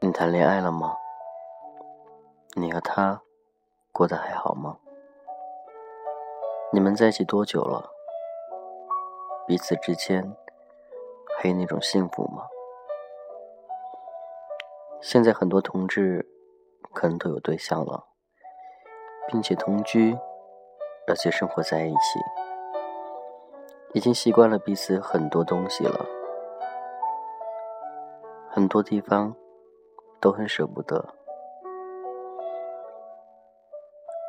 [0.00, 0.96] 你谈恋爱了吗？
[2.56, 3.22] 你和他
[3.92, 4.76] 过得还好吗？
[6.72, 7.90] 你们在一起多久了？
[9.46, 10.36] 彼此之间
[11.36, 12.46] 还有那种幸福吗？
[15.00, 16.26] 现在很多同志
[16.92, 18.04] 可能都有对象了，
[19.28, 20.18] 并且同居，
[21.06, 22.20] 而且生活在一起，
[23.94, 26.06] 已经习惯了彼此很多东西了，
[28.48, 29.34] 很多地方
[30.20, 31.14] 都很舍不得。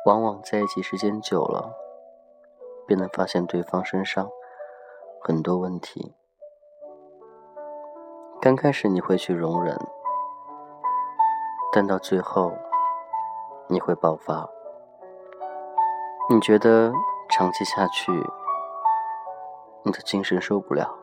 [0.04, 1.72] 往往在一起时间久了，
[2.86, 4.28] 便能发现对方身上
[5.20, 6.16] 很多问题。
[8.40, 9.78] 刚开始你会去容忍，
[11.72, 12.52] 但到最后
[13.68, 14.51] 你会爆发。
[16.30, 16.92] 你觉得
[17.28, 18.12] 长期下去，
[19.82, 20.94] 你的精神受不了，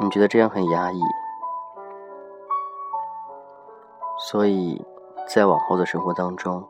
[0.00, 1.00] 你觉得这样很压抑，
[4.18, 4.84] 所以
[5.28, 6.66] 在往后的生活当中。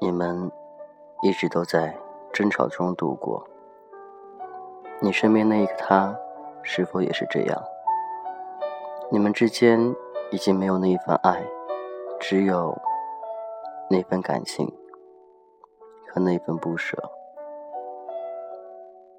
[0.00, 0.50] 你们
[1.22, 1.96] 一直都在
[2.32, 3.46] 争吵中度过。
[4.98, 6.12] 你身边那一个他，
[6.64, 7.62] 是否也是这样？
[9.12, 9.94] 你们之间
[10.32, 11.40] 已经没有那一份爱，
[12.18, 12.76] 只有
[13.88, 14.76] 那份感情
[16.12, 16.98] 和那份不舍。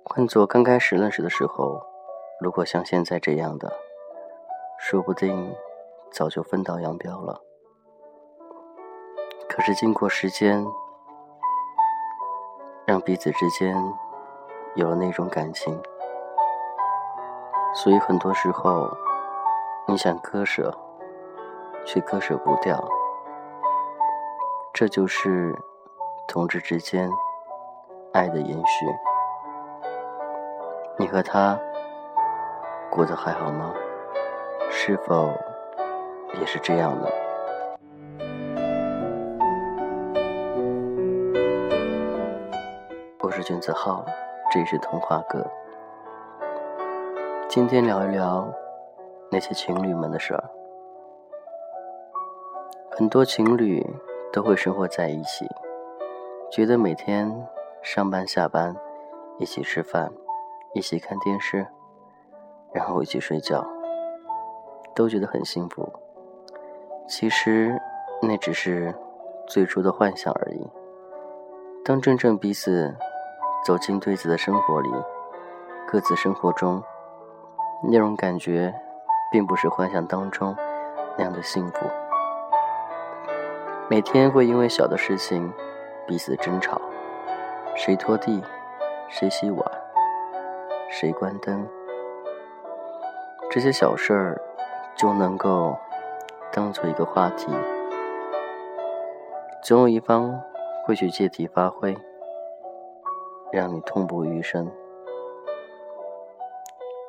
[0.06, 1.82] 换做刚开始认识的时候，
[2.40, 3.74] 如果像现在这样的，
[4.78, 5.56] 说不定
[6.12, 7.42] 早就分道扬镳了。
[9.50, 10.64] 可是经过时间，
[12.86, 13.76] 让彼此之间
[14.76, 15.82] 有了那种感情，
[17.74, 18.88] 所以很多时候
[19.88, 20.72] 你想割舍，
[21.86, 22.88] 却割舍不掉。
[24.74, 25.58] 这就是
[26.28, 27.10] 同志之间
[28.14, 28.86] 爱的延续。
[30.98, 31.60] 你和他
[32.90, 33.74] 过得还好吗？
[34.70, 35.32] 是否
[36.40, 37.08] 也是这样呢？
[43.20, 44.06] 我是君子浩，
[44.52, 45.46] 这是童话哥。
[47.48, 48.52] 今天聊一聊
[49.30, 50.44] 那些情侣们的事儿。
[52.92, 53.86] 很多情侣
[54.32, 55.48] 都会生活在一起，
[56.54, 57.48] 觉得每天
[57.82, 58.76] 上班下班
[59.40, 60.12] 一起吃饭，
[60.76, 61.66] 一起看电视，
[62.72, 63.66] 然后一起睡觉，
[64.94, 65.92] 都觉得很幸福。
[67.08, 67.82] 其实
[68.22, 68.94] 那只是
[69.48, 70.70] 最初的幻想而已。
[71.84, 72.96] 当真正彼此……
[73.66, 74.92] 走进对子的生活里，
[75.88, 76.84] 各自生活中，
[77.90, 78.76] 那种感觉，
[79.32, 80.54] 并不是幻想当中
[81.18, 81.88] 那样的幸福。
[83.90, 85.52] 每天会因为小的事情
[86.08, 86.82] 彼此争吵，
[87.76, 88.44] 谁拖地，
[89.10, 89.66] 谁洗碗，
[90.90, 91.68] 谁关灯，
[93.50, 94.42] 这些小事儿
[94.96, 95.76] 就能够
[96.52, 97.48] 当做一个话题，
[99.64, 100.42] 总有一方
[100.86, 101.98] 会去借题发挥。
[103.52, 104.68] 让你痛不欲生，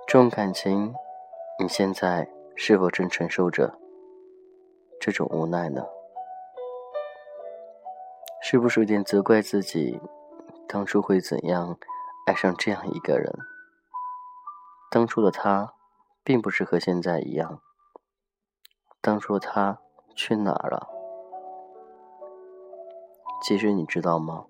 [0.06, 0.94] 这种感情，
[1.59, 3.72] 你现在是否正承受着
[5.00, 5.83] 这种无奈呢？
[8.47, 9.99] 是不是有点责怪自己，
[10.69, 11.78] 当初会怎样
[12.27, 13.34] 爱上这样一个人？
[14.91, 15.72] 当初的他，
[16.22, 17.62] 并不是和现在一样。
[19.00, 19.78] 当初的他
[20.15, 20.87] 去哪儿了？
[23.43, 24.44] 其实你知道吗？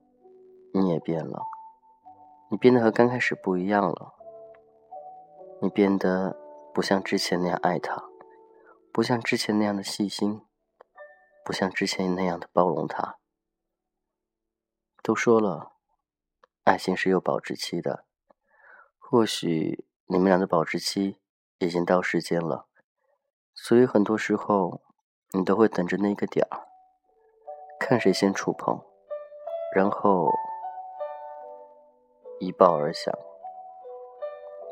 [0.72, 1.44] 你也变了。
[2.50, 4.12] 你变得和刚开始不一样了，
[5.62, 6.36] 你变得
[6.74, 8.02] 不像之前那样爱他，
[8.92, 10.42] 不像之前那样的细心，
[11.44, 13.18] 不像之前那样的包容他。
[15.04, 15.72] 都说了，
[16.64, 18.06] 爱情是有保质期的，
[18.98, 21.20] 或许你们俩的保质期
[21.58, 22.68] 已经到时间了，
[23.52, 24.80] 所以很多时候
[25.32, 26.66] 你都会等着那个点儿，
[27.78, 28.80] 看谁先触碰，
[29.76, 30.30] 然后。
[32.40, 33.14] 一爆而响，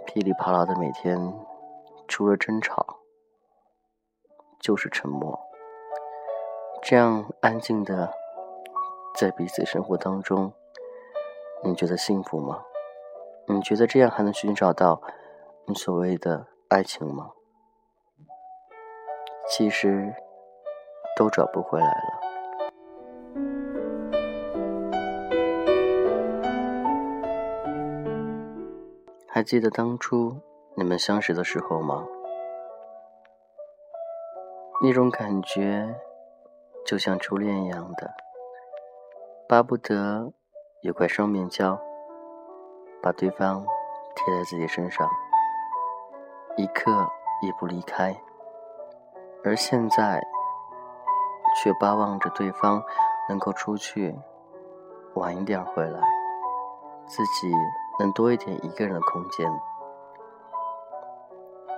[0.04, 1.32] 噼里啪啦的每天，
[2.08, 2.98] 除了争吵
[4.58, 5.38] 就是沉默。
[6.82, 8.12] 这样安静的
[9.14, 10.52] 在彼此生活当中，
[11.62, 12.62] 你觉得幸福吗？
[13.46, 15.02] 你觉得这样还能寻找到
[15.66, 17.30] 你所谓的爱情吗？
[19.48, 20.14] 其实
[21.16, 22.20] 都找不回来了。
[29.28, 30.36] 还记得当初
[30.74, 32.06] 你们相识的时候吗？
[34.82, 35.94] 那种感觉
[36.84, 38.10] 就像初恋一样的，
[39.52, 40.32] 巴不得
[40.80, 41.78] 有块双面胶
[43.02, 43.62] 把对方
[44.14, 45.06] 贴在自己身上，
[46.56, 46.90] 一刻
[47.42, 48.18] 也不离开，
[49.44, 50.26] 而现在
[51.54, 52.82] 却巴望着对方
[53.28, 54.16] 能够出去
[55.16, 56.00] 晚一点回来，
[57.04, 57.52] 自己
[58.00, 59.52] 能多一点一个人的空间。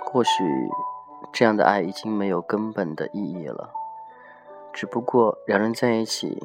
[0.04, 0.44] 或许
[1.32, 3.72] 这样的爱已经没有根本的意义了，
[4.72, 6.40] 只不过两人在一起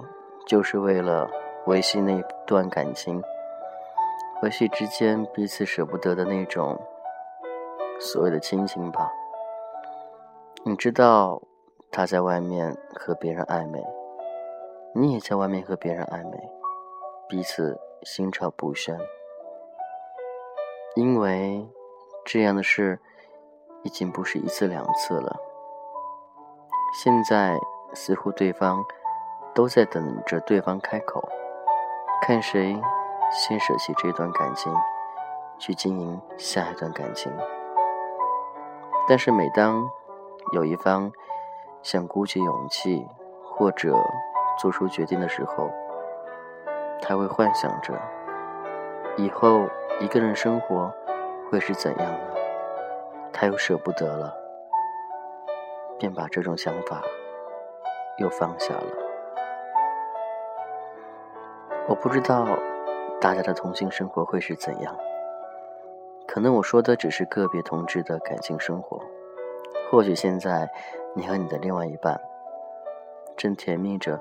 [0.49, 1.29] 就是为了
[1.67, 3.21] 维系那段感情。
[4.41, 6.81] 维系之间彼此舍不得的那种
[7.99, 9.11] 所谓的亲情吧。
[10.63, 11.39] 你知道
[11.91, 13.79] 他在外面和别人暧昧，
[14.95, 16.49] 你也在外面和别人暧昧，
[17.27, 18.99] 彼此心照不宣。
[20.95, 21.69] 因为
[22.25, 22.99] 这样的事
[23.83, 25.37] 已经不是一次两次了。
[27.03, 27.55] 现在
[27.93, 28.83] 似乎对方
[29.53, 31.27] 都在等着对方开口，
[32.21, 32.79] 看谁。
[33.31, 34.73] 先舍弃这段感情，
[35.59, 37.31] 去经营下一段感情。
[39.07, 39.87] 但是每当
[40.51, 41.11] 有一方
[41.83, 43.07] 想鼓起勇气
[43.45, 43.95] 或者
[44.57, 45.69] 做出决定的时候，
[47.03, 47.93] 他会幻想着
[49.15, 49.67] 以后
[49.99, 50.91] 一个人生活
[51.51, 52.35] 会是怎样的，
[53.31, 54.33] 他又舍不得了，
[55.99, 57.03] 便把这种想法
[58.17, 59.08] 又放下了。
[61.87, 62.45] 我不知道。
[63.21, 64.95] 大家的同性生活会是怎样？
[66.25, 68.97] 可能我说的只是个别同志的感情生活。
[69.91, 70.69] 或许现在
[71.13, 72.17] 你和你的另外一半
[73.35, 74.17] 正甜蜜着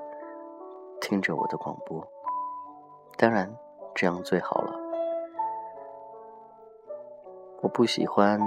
[0.99, 2.05] 听着我的广播，
[3.15, 3.49] 当然
[3.95, 4.73] 这样最好了。
[7.61, 8.37] 我不喜欢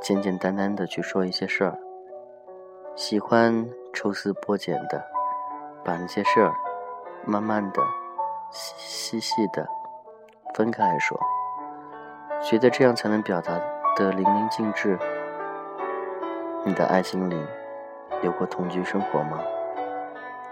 [0.00, 1.78] 简简单单的去说一些事儿，
[2.96, 5.04] 喜欢抽丝剥茧的
[5.84, 6.52] 把那些事儿
[7.24, 7.80] 慢慢的。
[8.52, 9.66] 细细的
[10.54, 11.18] 分开来说，
[12.42, 13.58] 觉得这样才能表达
[13.96, 14.98] 的淋漓尽致。
[16.62, 17.46] 你的爱情里
[18.22, 19.40] 有过同居生活吗？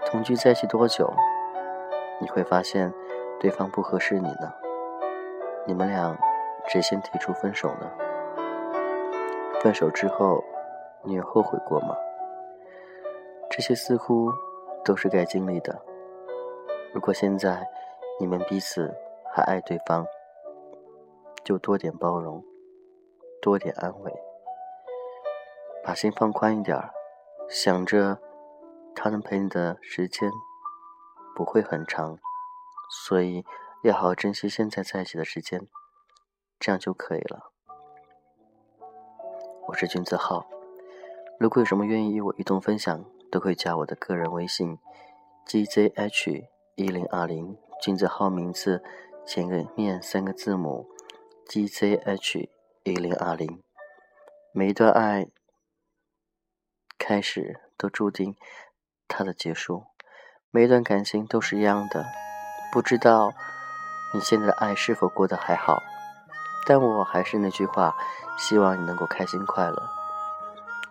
[0.07, 1.13] 同居在一起多久？
[2.19, 2.91] 你会发现
[3.39, 4.51] 对方不合适你呢？
[5.67, 6.17] 你们俩
[6.67, 7.87] 谁先提出分手呢？
[9.61, 10.43] 分手之后，
[11.03, 11.95] 你有后悔过吗？
[13.49, 14.31] 这些似乎
[14.83, 15.79] 都是该经历的。
[16.95, 17.67] 如果现在。
[18.21, 18.93] 你们彼此
[19.33, 20.05] 还爱对方，
[21.43, 22.45] 就多点包容，
[23.41, 24.13] 多点安慰，
[25.83, 26.77] 把心放宽一点，
[27.49, 28.19] 想着
[28.93, 30.29] 他能陪你的时间
[31.35, 32.19] 不会很长，
[32.91, 33.43] 所以
[33.81, 35.67] 要好好珍惜现在在一起的时间，
[36.59, 37.51] 这样就可以了。
[39.69, 40.45] 我是君子浩，
[41.39, 44.77] 如果有什么愿意与我一同分享，都可以加我的个人微信
[45.47, 46.45] ：gzh
[46.75, 47.57] 一零二零。
[47.81, 48.83] 金子号名字
[49.25, 50.87] 前个面三个字母
[51.47, 52.47] G Z H
[52.83, 53.63] 一零二零，
[54.53, 55.25] 每一段爱
[56.99, 58.35] 开始都注定
[59.07, 59.85] 它的结束，
[60.51, 62.05] 每一段感情都是一样的。
[62.71, 63.33] 不知道
[64.13, 65.81] 你现在的爱是否过得还好，
[66.67, 67.97] 但我还是那句话，
[68.37, 69.89] 希望你能够开心快乐。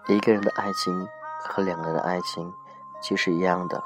[0.09, 1.07] 一个人的爱情
[1.39, 2.53] 和两个人的爱情
[3.01, 3.85] 其实一样的，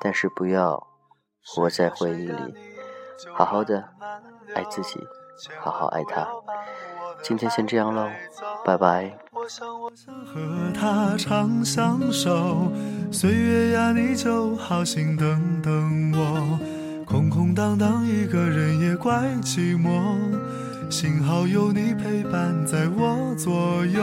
[0.00, 0.93] 但是不要。
[1.46, 2.54] 活在回忆里，
[3.34, 3.84] 好好的
[4.54, 4.98] 爱自己，
[5.60, 6.26] 好好爱他。
[7.22, 8.08] 今天先这样喽，
[8.64, 9.16] 拜拜。
[9.32, 10.40] 我想我想和
[10.74, 12.72] 他长相守，
[13.12, 16.58] 岁月呀，你就好心等等我。
[17.04, 20.16] 空空荡荡一个人也怪寂寞，
[20.90, 24.02] 幸好有你陪伴在我左右，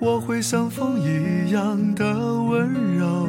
[0.00, 2.04] 我会像风一样的
[2.42, 3.28] 温柔。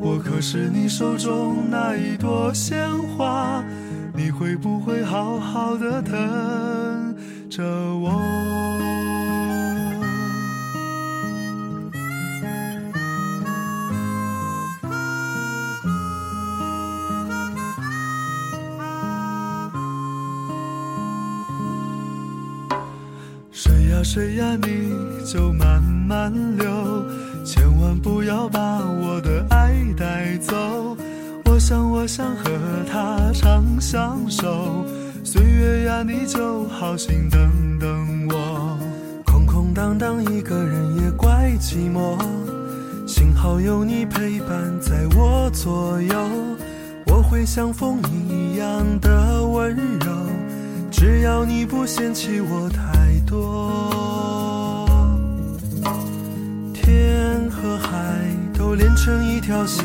[0.00, 3.62] 我可是你手中那一朵鲜花，
[4.14, 7.14] 你会不会好好的疼
[7.50, 8.20] 着我？
[23.50, 24.94] 水呀水呀，你
[25.26, 26.70] 就慢慢流，
[32.08, 32.50] 想，和
[32.90, 34.86] 他长相守，
[35.22, 38.78] 岁月呀，你就好心等等我。
[39.26, 42.18] 空空荡荡一个人也怪寂寞，
[43.06, 44.48] 幸好有你陪伴
[44.80, 46.16] 在我左右，
[47.06, 50.10] 我会像风一样的温柔，
[50.90, 54.88] 只要你不嫌弃我太多。
[56.72, 58.24] 天和海
[58.54, 59.84] 都连成一条线，